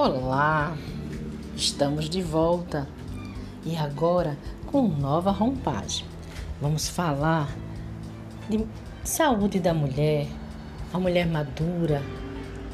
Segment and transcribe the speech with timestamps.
[0.00, 0.76] Olá,
[1.56, 2.88] estamos de volta
[3.66, 6.06] e agora com nova roupagem.
[6.60, 7.52] Vamos falar
[8.48, 8.64] de
[9.02, 10.28] saúde da mulher,
[10.92, 12.00] a mulher madura,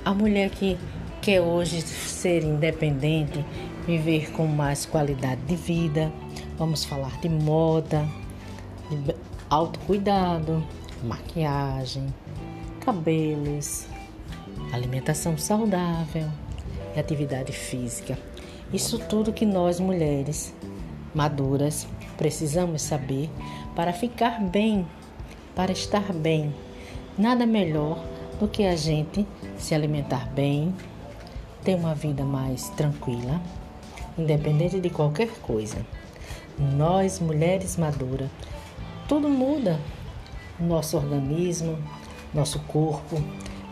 [0.04, 0.76] a mulher que
[1.22, 3.42] quer hoje ser independente,
[3.86, 6.12] viver com mais qualidade de vida.
[6.58, 8.06] Vamos falar de moda,
[8.90, 9.16] de
[9.48, 10.62] autocuidado,
[11.02, 12.06] maquiagem,
[12.80, 13.86] cabelos,
[14.74, 16.28] alimentação saudável
[16.94, 18.18] e atividade física.
[18.72, 20.54] Isso tudo que nós mulheres
[21.14, 23.30] maduras precisamos saber
[23.74, 24.86] para ficar bem,
[25.54, 26.54] para estar bem.
[27.16, 28.04] Nada melhor
[28.40, 29.26] do que a gente
[29.56, 30.74] se alimentar bem,
[31.62, 33.40] ter uma vida mais tranquila,
[34.18, 35.84] independente de qualquer coisa.
[36.58, 38.28] Nós, mulheres maduras,
[39.08, 39.78] tudo muda.
[40.58, 41.78] Nosso organismo,
[42.32, 43.20] nosso corpo,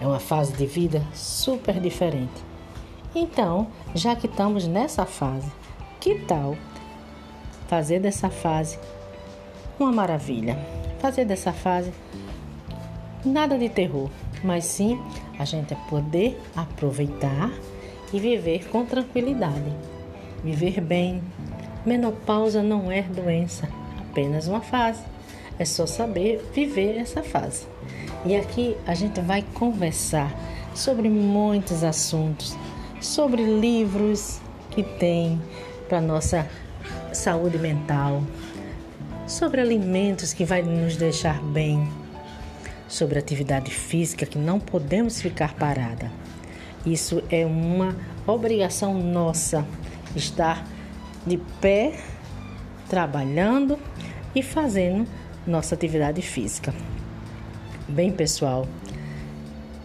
[0.01, 2.52] é uma fase de vida super diferente.
[3.15, 5.51] Então, já que estamos nessa fase,
[6.01, 6.57] que tal
[7.69, 8.79] fazer dessa fase
[9.79, 10.59] uma maravilha?
[10.99, 11.93] Fazer dessa fase
[13.25, 14.09] nada de terror,
[14.43, 14.99] mas sim
[15.39, 17.51] a gente poder aproveitar
[18.13, 19.73] e viver com tranquilidade.
[20.43, 21.23] Viver bem.
[21.85, 25.03] Menopausa não é doença, apenas uma fase.
[25.59, 27.67] É só saber viver essa fase.
[28.25, 30.33] E aqui a gente vai conversar
[30.75, 32.57] sobre muitos assuntos
[33.03, 35.41] sobre livros que tem
[35.89, 36.49] para nossa
[37.13, 38.23] saúde mental,
[39.27, 41.87] sobre alimentos que vai nos deixar bem,
[42.89, 46.11] sobre atividade física que não podemos ficar parada.
[46.87, 47.95] Isso é uma
[48.27, 49.67] obrigação nossa
[50.15, 50.67] estar
[51.27, 51.99] de pé,
[52.89, 53.79] trabalhando
[54.35, 55.07] e fazendo
[55.47, 56.73] nossa atividade física.
[57.89, 58.67] Bem, pessoal,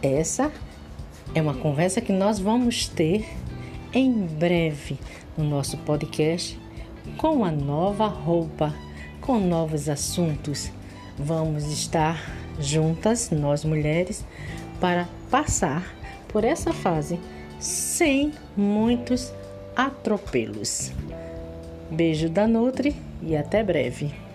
[0.02, 0.52] essa
[1.34, 3.26] é uma conversa que nós vamos ter
[3.94, 4.98] em breve
[5.38, 6.60] no nosso podcast
[7.18, 8.74] com a nova roupa,
[9.22, 10.72] com novos assuntos.
[11.18, 12.22] Vamos estar
[12.60, 14.26] juntas, nós mulheres,
[14.80, 15.96] para passar
[16.28, 17.20] por essa fase
[17.60, 19.32] sem muitos
[19.76, 20.92] atropelos.
[21.90, 24.27] Beijo da Nutri e até breve.